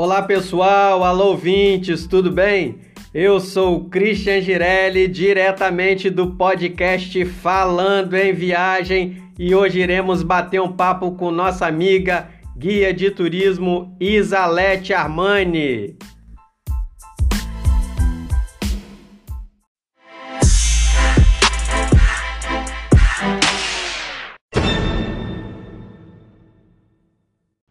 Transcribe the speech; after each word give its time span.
Olá 0.00 0.22
pessoal, 0.22 1.02
alô 1.02 1.30
ouvintes, 1.30 2.06
tudo 2.06 2.30
bem? 2.30 2.78
Eu 3.12 3.40
sou 3.40 3.78
o 3.78 3.90
Christian 3.90 4.40
Girelli, 4.40 5.08
diretamente 5.08 6.08
do 6.08 6.36
podcast 6.36 7.24
Falando 7.24 8.14
em 8.14 8.32
Viagem, 8.32 9.20
e 9.36 9.52
hoje 9.56 9.80
iremos 9.80 10.22
bater 10.22 10.62
um 10.62 10.70
papo 10.70 11.16
com 11.16 11.32
nossa 11.32 11.66
amiga 11.66 12.28
guia 12.56 12.94
de 12.94 13.10
turismo 13.10 13.96
Isalete 13.98 14.94
Armani. 14.94 15.98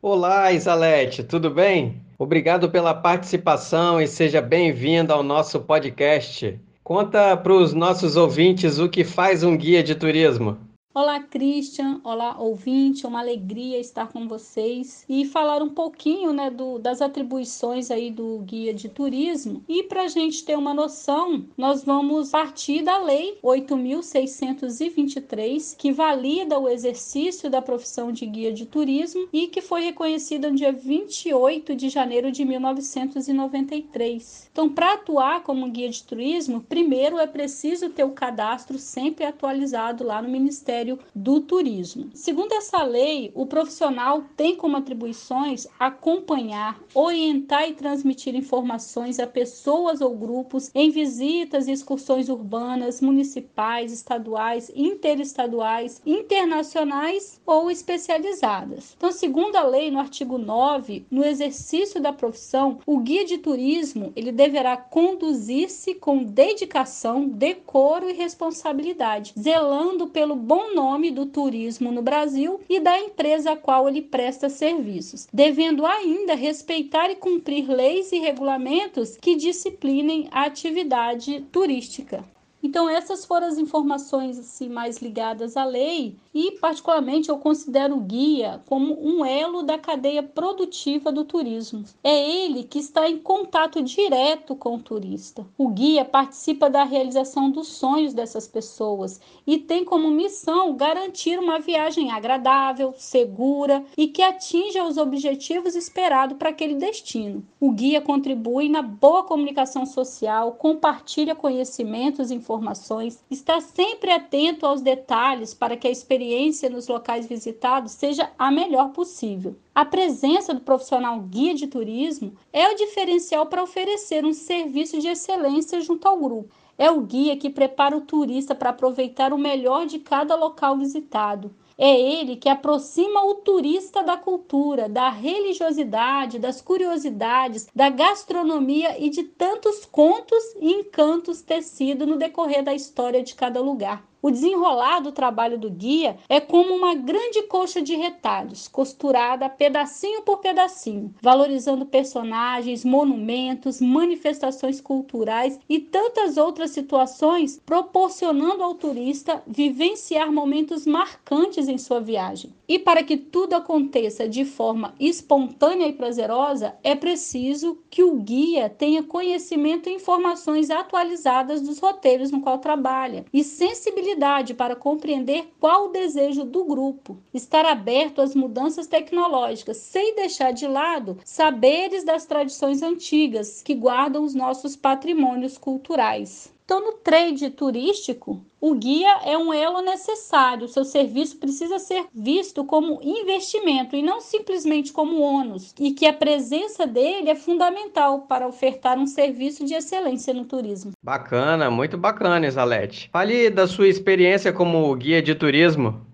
Olá, 0.02 0.52
Isalete, 0.52 1.24
tudo 1.24 1.50
bem? 1.50 2.06
Obrigado 2.20 2.72
pela 2.72 2.96
participação 2.96 4.02
e 4.02 4.08
seja 4.08 4.42
bem-vinda 4.42 5.14
ao 5.14 5.22
nosso 5.22 5.60
podcast. 5.60 6.60
Conta 6.84 7.38
para 7.38 7.54
os 7.54 7.74
nossos 7.76 8.16
ouvintes 8.16 8.80
o 8.80 8.90
que 8.90 9.04
faz 9.04 9.44
um 9.44 9.56
guia 9.56 9.84
de 9.84 9.94
turismo. 9.94 10.58
Olá, 11.00 11.20
Christian. 11.20 12.02
Olá, 12.04 12.36
ouvinte. 12.40 13.06
É 13.06 13.08
uma 13.08 13.20
alegria 13.20 13.78
estar 13.78 14.08
com 14.08 14.28
vocês 14.28 15.06
e 15.08 15.26
falar 15.26 15.62
um 15.62 15.70
pouquinho 15.70 16.34
né, 16.34 16.50
do, 16.50 16.80
das 16.80 17.04
atribuições 17.04 17.92
aí 17.92 18.10
do 18.10 18.40
guia 18.40 18.74
de 18.74 18.90
turismo. 18.90 19.64
E 19.70 19.84
para 19.84 20.06
a 20.06 20.08
gente 20.08 20.44
ter 20.44 20.58
uma 20.58 20.74
noção, 20.74 21.46
nós 21.56 21.84
vamos 21.84 22.32
partir 22.32 22.82
da 22.82 22.98
Lei 22.98 23.38
8.623, 23.44 25.76
que 25.78 25.92
valida 25.92 26.58
o 26.58 26.68
exercício 26.68 27.48
da 27.48 27.62
profissão 27.62 28.12
de 28.12 28.26
guia 28.26 28.52
de 28.52 28.66
turismo 28.66 29.30
e 29.32 29.50
que 29.50 29.62
foi 29.62 29.84
reconhecida 29.84 30.50
no 30.50 30.56
dia 30.56 30.72
28 30.72 31.76
de 31.76 31.90
janeiro 31.90 32.32
de 32.32 32.44
1993. 32.44 34.50
Então, 34.52 34.68
para 34.68 34.94
atuar 34.94 35.44
como 35.44 35.70
guia 35.70 35.90
de 35.90 36.04
turismo, 36.04 36.62
primeiro 36.62 37.20
é 37.20 37.28
preciso 37.28 37.92
ter 37.92 38.04
o 38.04 38.14
cadastro 38.14 38.80
sempre 38.80 39.26
atualizado 39.26 40.04
lá 40.04 40.24
no 40.24 40.28
Ministério 40.28 40.87
Ministério 40.88 41.00
do 41.14 41.42
Turismo. 41.42 42.10
Segundo 42.14 42.54
essa 42.54 42.84
lei, 42.84 43.32
o 43.36 43.46
profissional 43.46 44.24
tem 44.38 44.56
como 44.56 44.78
atribuições 44.78 45.68
acompanhar, 45.78 46.80
orientar 46.94 47.68
e 47.68 47.74
transmitir 47.74 48.36
informações 48.36 49.20
a 49.20 49.28
pessoas 49.28 50.00
ou 50.00 50.16
grupos 50.16 50.72
em 50.74 50.90
visitas 50.90 51.68
e 51.68 51.72
excursões 51.72 52.30
urbanas, 52.30 53.02
municipais, 53.02 53.92
estaduais, 53.92 54.72
interestaduais, 54.76 56.02
internacionais 56.06 57.42
ou 57.46 57.70
especializadas. 57.70 58.94
Então, 58.96 59.12
segundo 59.12 59.56
a 59.56 59.64
lei, 59.64 59.92
no 59.92 60.00
artigo 60.00 60.38
9, 60.38 61.06
no 61.12 61.26
exercício 61.26 62.02
da 62.02 62.14
profissão, 62.14 62.80
o 62.86 63.00
guia 63.00 63.26
de 63.26 63.38
turismo 63.40 64.14
ele 64.16 64.32
deverá 64.32 64.78
conduzir-se 64.78 65.96
com 65.96 66.24
dedicação, 66.24 67.28
decoro 67.28 68.10
e 68.10 68.14
responsabilidade, 68.14 69.34
zelando 69.38 70.08
pelo 70.08 70.36
bom 70.36 70.67
nome 70.76 71.12
do 71.12 71.26
turismo 71.26 71.92
no 71.92 72.02
Brasil 72.02 72.60
e 72.70 72.80
da 72.80 73.00
empresa 73.00 73.52
a 73.52 73.58
qual 73.58 73.88
ele 73.88 74.02
presta 74.02 74.50
serviços, 74.50 75.28
devendo 75.34 75.86
ainda 75.86 76.36
respeitar 76.36 77.10
e 77.10 77.16
cumprir 77.16 77.70
leis 77.70 78.12
e 78.12 78.20
regulamentos 78.20 79.18
que 79.18 79.36
disciplinem 79.36 80.28
a 80.32 80.44
atividade 80.44 81.46
turística. 81.52 82.24
Então 82.62 82.90
essas 82.90 83.24
foram 83.24 83.48
as 83.48 83.58
informações 83.58 84.40
assim 84.40 84.68
mais 84.68 84.98
ligadas 84.98 85.56
à 85.56 85.64
lei 85.64 86.16
e 86.34 86.52
particularmente 86.54 87.30
eu 87.30 87.38
considero 87.38 87.96
o 87.96 88.02
guia 88.02 88.62
como 88.68 88.98
um 89.00 89.24
elo 89.24 89.62
da 89.62 89.78
cadeia 89.78 90.24
produtiva 90.24 91.12
do 91.12 91.24
turismo. 91.24 91.84
É 92.04 92.30
ele 92.30 92.64
que 92.64 92.80
está 92.80 93.08
em 93.08 93.18
contato 93.18 93.82
direto 93.82 94.56
com 94.56 94.76
o 94.76 94.80
turista. 94.80 95.46
O 95.58 95.70
guia 95.70 96.04
participa 96.04 96.70
da 96.70 96.84
realização 96.84 97.52
dos 97.52 97.68
sonhos 97.68 98.14
dessas 98.14 98.48
pessoas 98.48 99.22
e 99.46 99.58
tem 99.60 99.86
como 99.86 100.10
missão 100.10 100.76
garantir 100.76 101.40
uma 101.40 101.60
viagem 101.60 102.12
agradável, 102.12 102.94
segura 102.98 103.86
e 103.96 104.08
que 104.08 104.22
atinja 104.22 104.84
os 104.84 104.98
objetivos 104.98 105.76
esperados 105.76 106.38
para 106.38 106.50
aquele 106.50 106.76
destino. 106.76 107.46
O 107.60 107.72
guia 107.72 108.02
contribui 108.02 108.68
na 108.68 108.82
boa 108.82 109.24
comunicação 109.24 109.86
social, 109.86 110.54
compartilha 110.54 111.36
conhecimentos 111.36 112.32
informações 112.32 112.47
informações, 112.48 113.22
está 113.30 113.60
sempre 113.60 114.10
atento 114.10 114.66
aos 114.66 114.82
detalhes 114.82 115.54
para 115.54 115.76
que 115.76 115.88
a 115.88 115.92
experiência 115.92 116.70
nos 116.70 116.88
locais 116.88 117.28
visitados 117.28 117.92
seja 117.92 118.32
a 118.40 118.50
melhor 118.50 118.92
possível. 118.94 119.58
A 119.76 119.84
presença 119.84 120.54
do 120.54 120.62
profissional 120.62 121.20
guia 121.20 121.54
de 121.54 121.68
turismo 121.68 122.34
é 122.54 122.70
o 122.70 122.76
diferencial 122.76 123.46
para 123.48 123.62
oferecer 123.62 124.26
um 124.26 124.34
serviço 124.34 125.00
de 125.00 125.10
excelência 125.10 125.82
junto 125.82 126.08
ao 126.08 126.18
grupo. 126.18 126.56
É 126.78 126.90
o 126.90 127.02
guia 127.02 127.36
que 127.36 127.50
prepara 127.50 127.98
o 127.98 128.02
turista 128.02 128.56
para 128.56 128.70
aproveitar 128.70 129.34
o 129.34 129.38
melhor 129.38 129.86
de 129.86 130.00
cada 130.00 130.36
local 130.36 130.78
visitado 130.78 131.54
é 131.78 132.00
ele 132.00 132.36
que 132.36 132.50
aproxima 132.50 133.24
o 133.24 133.36
turista 133.36 134.02
da 134.02 134.18
cultura, 134.18 134.90
da 134.90 135.10
religiosidade, 135.10 136.40
das 136.40 136.60
curiosidades, 136.60 137.68
da 137.76 137.90
gastronomia 137.90 139.00
e 139.00 139.10
de 139.10 139.24
tantos 139.24 139.86
contos 139.86 140.44
e 140.60 140.72
encantos 140.72 141.42
tecidos 141.42 142.08
no 142.08 142.18
decorrer 142.18 142.64
da 142.64 142.74
história 142.74 143.22
de 143.22 143.36
cada 143.36 143.62
lugar. 143.62 144.04
O 144.20 144.32
desenrolar 144.32 145.00
do 145.00 145.12
trabalho 145.12 145.60
do 145.60 145.70
guia 145.70 146.18
é 146.28 146.40
como 146.40 146.74
uma 146.74 146.96
grande 146.96 147.44
coxa 147.44 147.82
de 147.82 147.96
retalhos, 147.96 148.68
costurada 148.68 149.48
pedacinho 149.48 150.24
por 150.24 150.40
pedacinho, 150.40 151.14
valorizando 151.22 151.86
personagens, 151.86 152.84
monumentos, 152.84 153.80
manifestações 153.80 154.82
culturais 154.82 155.60
e 155.70 155.80
tantas 155.80 156.36
outras 156.36 156.72
situações, 156.72 157.62
proporcionando 157.64 158.64
ao 158.64 158.74
turista 158.74 159.44
vivenciar 159.46 160.32
momentos 160.32 160.88
marcantes 160.88 161.68
em 161.68 161.78
sua 161.78 162.00
viagem. 162.00 162.52
E 162.68 162.80
para 162.80 163.04
que 163.04 163.18
tudo 163.18 163.54
aconteça 163.54 164.28
de 164.28 164.44
forma 164.44 164.94
espontânea 165.00 165.88
e 165.88 165.94
prazerosa, 165.94 166.76
é 166.84 166.96
preciso 166.96 167.78
que 167.90 168.04
o 168.04 168.16
guia 168.16 168.68
tenha 168.70 169.04
conhecimento 169.04 169.88
e 169.88 169.94
informações 169.94 170.70
atualizadas 170.70 171.62
dos 171.62 171.80
roteiros 171.80 172.32
no 172.32 172.42
qual 172.42 172.58
trabalha 172.58 173.26
e 173.32 173.44
sensibilidade 173.44 174.07
para 174.54 174.76
compreender 174.76 175.52
qual 175.60 175.86
o 175.86 175.92
desejo 175.92 176.44
do 176.44 176.64
grupo, 176.64 177.18
estar 177.34 177.66
aberto 177.66 178.22
às 178.22 178.34
mudanças 178.34 178.88
tecnológicas, 178.88 179.78
sem 179.78 180.16
deixar 180.16 180.52
de 180.52 180.68
lado 180.68 181.18
saberes 181.26 182.04
das 182.04 182.26
tradições 182.26 182.82
antigas 182.82 183.62
que 183.62 183.76
guardam 183.76 184.24
os 184.24 184.34
nossos 184.34 184.76
patrimônios 184.76 185.58
culturais. 185.58 186.56
Então, 186.68 186.82
no 186.82 186.98
trade 186.98 187.50
turístico, 187.50 188.46
o 188.60 188.76
guia 188.76 189.22
é 189.24 189.38
um 189.38 189.54
elo 189.54 189.80
necessário. 189.82 190.68
Seu 190.68 190.84
serviço 190.84 191.38
precisa 191.38 191.80
ser 191.80 192.08
visto 192.14 192.66
como 192.66 193.00
investimento 193.02 193.96
e 193.96 194.02
não 194.04 194.20
simplesmente 194.20 194.92
como 194.92 195.22
ônus, 195.22 195.74
e 195.80 195.94
que 195.94 196.06
a 196.06 196.12
presença 196.12 196.86
dele 196.86 197.30
é 197.30 197.36
fundamental 197.36 198.24
para 198.24 198.46
ofertar 198.46 199.00
um 199.00 199.08
serviço 199.08 199.64
de 199.64 199.76
excelência 199.76 200.34
no 200.34 200.44
turismo. 200.44 200.92
Bacana, 201.02 201.72
muito 201.72 201.98
bacana, 201.98 202.46
Isalete. 202.46 203.10
Fale 203.14 203.50
da 203.50 203.66
sua 203.66 203.88
experiência 203.88 204.52
como 204.52 204.94
guia 204.94 205.22
de 205.22 205.34
turismo. 205.36 206.06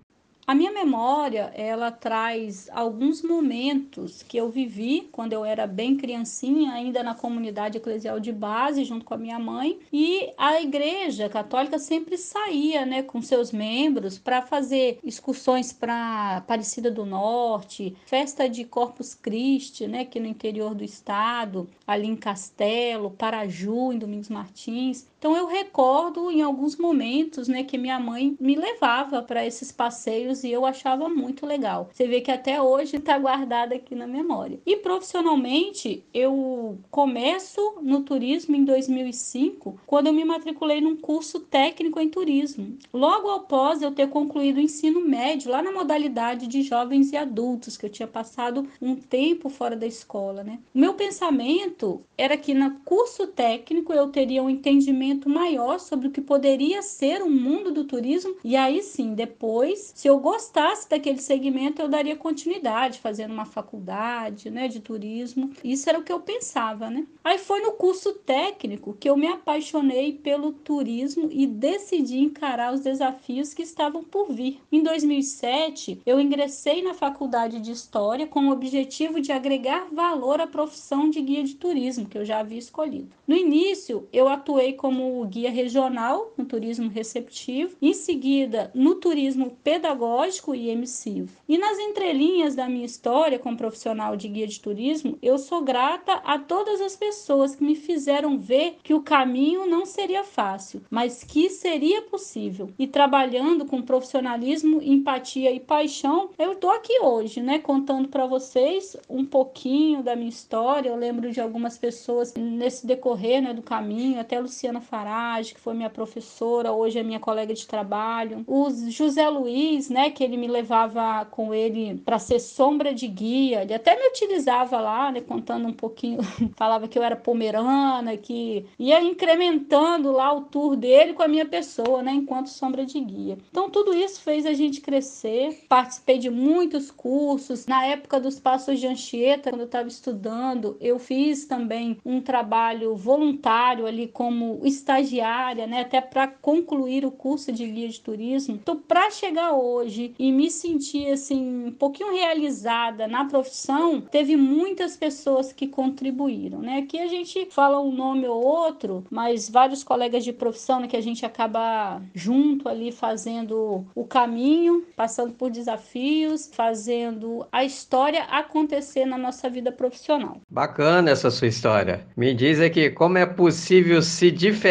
A 0.46 0.54
minha 0.54 0.70
memória, 0.70 1.50
ela 1.54 1.90
traz 1.90 2.68
alguns 2.70 3.22
momentos 3.22 4.22
que 4.22 4.36
eu 4.36 4.50
vivi 4.50 5.08
quando 5.10 5.32
eu 5.32 5.42
era 5.42 5.66
bem 5.66 5.96
criancinha, 5.96 6.72
ainda 6.72 7.02
na 7.02 7.14
comunidade 7.14 7.78
eclesial 7.78 8.20
de 8.20 8.30
base, 8.30 8.84
junto 8.84 9.06
com 9.06 9.14
a 9.14 9.18
minha 9.18 9.38
mãe, 9.38 9.78
e 9.90 10.34
a 10.36 10.60
igreja 10.60 11.30
católica 11.30 11.78
sempre 11.78 12.18
saía, 12.18 12.84
né, 12.84 13.02
com 13.02 13.22
seus 13.22 13.52
membros 13.52 14.18
para 14.18 14.42
fazer 14.42 14.98
excursões 15.02 15.72
para 15.72 16.36
Aparecida 16.36 16.90
do 16.90 17.06
Norte, 17.06 17.96
festa 18.04 18.46
de 18.46 18.64
Corpus 18.64 19.14
Christi, 19.14 19.86
né, 19.86 20.00
aqui 20.00 20.20
no 20.20 20.26
interior 20.26 20.74
do 20.74 20.84
estado, 20.84 21.70
ali 21.86 22.06
em 22.06 22.16
Castelo, 22.16 23.10
Paraju, 23.10 23.94
em 23.94 23.98
Domingos 23.98 24.28
Martins. 24.28 25.06
Então 25.24 25.34
eu 25.34 25.46
recordo 25.46 26.30
em 26.30 26.42
alguns 26.42 26.76
momentos, 26.76 27.48
né, 27.48 27.64
que 27.64 27.78
minha 27.78 27.98
mãe 27.98 28.36
me 28.38 28.54
levava 28.54 29.22
para 29.22 29.46
esses 29.46 29.72
passeios 29.72 30.44
e 30.44 30.50
eu 30.50 30.66
achava 30.66 31.08
muito 31.08 31.46
legal. 31.46 31.88
Você 31.90 32.06
vê 32.06 32.20
que 32.20 32.30
até 32.30 32.60
hoje 32.60 32.98
está 32.98 33.16
guardada 33.16 33.74
aqui 33.74 33.94
na 33.94 34.06
memória. 34.06 34.60
E 34.66 34.76
profissionalmente, 34.76 36.04
eu 36.12 36.78
começo 36.90 37.78
no 37.80 38.02
turismo 38.02 38.54
em 38.54 38.66
2005, 38.66 39.80
quando 39.86 40.08
eu 40.08 40.12
me 40.12 40.26
matriculei 40.26 40.82
num 40.82 40.94
curso 40.94 41.40
técnico 41.40 41.98
em 41.98 42.10
turismo. 42.10 42.76
Logo 42.92 43.30
após 43.30 43.80
eu 43.80 43.92
ter 43.92 44.10
concluído 44.10 44.58
o 44.58 44.60
ensino 44.60 45.00
médio 45.00 45.50
lá 45.50 45.62
na 45.62 45.72
modalidade 45.72 46.46
de 46.46 46.60
jovens 46.60 47.12
e 47.12 47.16
adultos, 47.16 47.78
que 47.78 47.86
eu 47.86 47.90
tinha 47.90 48.06
passado 48.06 48.68
um 48.78 48.94
tempo 48.94 49.48
fora 49.48 49.74
da 49.74 49.86
escola, 49.86 50.44
né? 50.44 50.58
O 50.74 50.78
meu 50.78 50.92
pensamento 50.92 52.02
era 52.18 52.36
que 52.36 52.52
no 52.52 52.72
curso 52.84 53.28
técnico 53.28 53.90
eu 53.90 54.08
teria 54.10 54.42
um 54.42 54.50
entendimento 54.50 55.13
maior 55.28 55.78
sobre 55.78 56.08
o 56.08 56.10
que 56.10 56.20
poderia 56.20 56.82
ser 56.82 57.22
o 57.22 57.30
mundo 57.30 57.72
do 57.72 57.84
turismo 57.84 58.36
e 58.42 58.56
aí 58.56 58.82
sim, 58.82 59.14
depois, 59.14 59.92
se 59.94 60.08
eu 60.08 60.18
gostasse 60.18 60.88
daquele 60.88 61.18
segmento, 61.18 61.80
eu 61.80 61.88
daria 61.88 62.16
continuidade, 62.16 62.98
fazendo 62.98 63.32
uma 63.32 63.44
faculdade, 63.44 64.50
né, 64.50 64.68
de 64.68 64.80
turismo. 64.80 65.50
Isso 65.62 65.88
era 65.88 65.98
o 65.98 66.02
que 66.02 66.12
eu 66.12 66.20
pensava, 66.20 66.90
né? 66.90 67.06
Aí 67.22 67.38
foi 67.38 67.60
no 67.60 67.72
curso 67.72 68.12
técnico 68.14 68.96
que 68.98 69.08
eu 69.08 69.16
me 69.16 69.26
apaixonei 69.26 70.12
pelo 70.12 70.52
turismo 70.52 71.28
e 71.30 71.46
decidi 71.46 72.18
encarar 72.18 72.72
os 72.72 72.80
desafios 72.80 73.54
que 73.54 73.62
estavam 73.62 74.02
por 74.02 74.32
vir. 74.32 74.60
Em 74.70 74.82
2007, 74.82 76.00
eu 76.04 76.20
ingressei 76.20 76.82
na 76.82 76.94
faculdade 76.94 77.60
de 77.60 77.72
História 77.72 78.26
com 78.26 78.48
o 78.48 78.52
objetivo 78.52 79.20
de 79.20 79.32
agregar 79.32 79.88
valor 79.92 80.40
à 80.40 80.46
profissão 80.46 81.10
de 81.10 81.20
guia 81.20 81.42
de 81.42 81.54
turismo, 81.54 82.06
que 82.06 82.16
eu 82.16 82.24
já 82.24 82.40
havia 82.40 82.58
escolhido. 82.58 83.08
No 83.26 83.36
início, 83.36 84.06
eu 84.12 84.28
atuei 84.28 84.74
como 84.74 85.03
guia 85.28 85.50
regional 85.50 86.32
no 86.36 86.44
turismo 86.44 86.88
receptivo, 86.88 87.76
em 87.80 87.94
seguida 87.94 88.70
no 88.74 88.96
turismo 88.96 89.56
pedagógico 89.62 90.54
e 90.54 90.68
emissivo. 90.68 91.36
E 91.48 91.58
nas 91.58 91.78
entrelinhas 91.78 92.54
da 92.54 92.68
minha 92.68 92.86
história 92.86 93.38
como 93.38 93.56
profissional 93.56 94.16
de 94.16 94.28
guia 94.28 94.46
de 94.46 94.60
turismo, 94.60 95.18
eu 95.22 95.38
sou 95.38 95.62
grata 95.62 96.14
a 96.24 96.38
todas 96.38 96.80
as 96.80 96.96
pessoas 96.96 97.54
que 97.54 97.64
me 97.64 97.74
fizeram 97.74 98.38
ver 98.38 98.78
que 98.82 98.94
o 98.94 99.02
caminho 99.02 99.66
não 99.66 99.86
seria 99.86 100.24
fácil, 100.24 100.82
mas 100.90 101.24
que 101.24 101.48
seria 101.50 102.02
possível. 102.02 102.70
E 102.78 102.86
trabalhando 102.86 103.64
com 103.64 103.82
profissionalismo, 103.82 104.80
empatia 104.82 105.50
e 105.52 105.60
paixão, 105.60 106.30
eu 106.38 106.52
estou 106.52 106.70
aqui 106.70 107.00
hoje, 107.00 107.40
né, 107.40 107.58
contando 107.58 108.08
para 108.08 108.26
vocês 108.26 108.96
um 109.08 109.24
pouquinho 109.24 110.02
da 110.02 110.16
minha 110.16 110.28
história. 110.28 110.88
Eu 110.88 110.96
lembro 110.96 111.30
de 111.30 111.40
algumas 111.40 111.78
pessoas 111.78 112.34
nesse 112.34 112.86
decorrer, 112.86 113.42
né, 113.42 113.54
do 113.54 113.62
caminho, 113.62 114.20
até 114.20 114.36
a 114.36 114.40
Luciana 114.40 114.80
Farage, 114.94 115.54
que 115.54 115.60
foi 115.60 115.74
minha 115.74 115.90
professora, 115.90 116.70
hoje 116.70 117.00
é 117.00 117.02
minha 117.02 117.18
colega 117.18 117.52
de 117.52 117.66
trabalho. 117.66 118.44
O 118.46 118.70
José 118.88 119.28
Luiz, 119.28 119.90
né, 119.90 120.08
que 120.10 120.22
ele 120.22 120.36
me 120.36 120.46
levava 120.46 121.24
com 121.32 121.52
ele 121.52 122.00
para 122.04 122.16
ser 122.20 122.38
sombra 122.38 122.94
de 122.94 123.08
guia. 123.08 123.62
Ele 123.62 123.74
até 123.74 123.98
me 123.98 124.06
utilizava 124.06 124.80
lá, 124.80 125.10
né, 125.10 125.20
contando 125.20 125.66
um 125.66 125.72
pouquinho, 125.72 126.20
falava 126.54 126.86
que 126.86 126.96
eu 126.96 127.02
era 127.02 127.16
pomerana, 127.16 128.16
que 128.16 128.66
ia 128.78 129.02
incrementando 129.02 130.12
lá 130.12 130.32
o 130.32 130.42
tour 130.42 130.76
dele 130.76 131.12
com 131.12 131.24
a 131.24 131.28
minha 131.28 131.44
pessoa, 131.44 132.00
né, 132.00 132.12
enquanto 132.12 132.46
sombra 132.46 132.86
de 132.86 133.00
guia. 133.00 133.36
Então 133.50 133.68
tudo 133.68 133.92
isso 133.92 134.20
fez 134.20 134.46
a 134.46 134.52
gente 134.52 134.80
crescer. 134.80 135.64
Participei 135.68 136.18
de 136.18 136.30
muitos 136.30 136.92
cursos. 136.92 137.66
Na 137.66 137.84
época 137.84 138.20
dos 138.20 138.38
passos 138.38 138.78
de 138.78 138.86
Anchieta, 138.86 139.50
quando 139.50 139.62
eu 139.62 139.66
estava 139.66 139.88
estudando, 139.88 140.76
eu 140.80 141.00
fiz 141.00 141.46
também 141.46 141.98
um 142.04 142.20
trabalho 142.20 142.94
voluntário 142.94 143.86
ali 143.86 144.06
como 144.06 144.60
estagiária, 144.74 145.66
né, 145.66 145.80
até 145.80 146.00
para 146.00 146.26
concluir 146.26 147.04
o 147.04 147.10
curso 147.10 147.52
de 147.52 147.66
guia 147.66 147.88
de 147.88 148.00
turismo. 148.00 148.54
Então, 148.54 148.76
para 148.76 149.10
chegar 149.10 149.52
hoje 149.52 150.14
e 150.18 150.30
me 150.32 150.50
sentir 150.50 151.10
assim 151.10 151.66
um 151.66 151.72
pouquinho 151.72 152.12
realizada 152.12 153.06
na 153.06 153.24
profissão, 153.24 154.00
teve 154.00 154.36
muitas 154.36 154.96
pessoas 154.96 155.52
que 155.52 155.66
contribuíram, 155.66 156.60
né? 156.60 156.78
Aqui 156.78 156.98
a 156.98 157.06
gente 157.06 157.46
fala 157.50 157.80
um 157.80 157.92
nome 157.92 158.26
ou 158.26 158.42
outro, 158.44 159.04
mas 159.10 159.48
vários 159.48 159.82
colegas 159.82 160.24
de 160.24 160.32
profissão 160.32 160.80
né, 160.80 160.88
que 160.88 160.96
a 160.96 161.02
gente 161.02 161.24
acaba 161.24 162.02
junto 162.14 162.68
ali 162.68 162.90
fazendo 162.92 163.84
o 163.94 164.04
caminho, 164.04 164.84
passando 164.96 165.32
por 165.32 165.50
desafios, 165.50 166.50
fazendo 166.52 167.46
a 167.50 167.64
história 167.64 168.24
acontecer 168.24 169.04
na 169.04 169.16
nossa 169.16 169.48
vida 169.48 169.70
profissional. 169.72 170.40
Bacana 170.50 171.10
essa 171.10 171.30
sua 171.30 171.48
história. 171.48 172.06
Me 172.16 172.34
diz 172.34 172.60
aqui 172.60 172.90
como 172.90 173.18
é 173.18 173.26
possível 173.26 174.02
se 174.02 174.30
diferenciar 174.30 174.63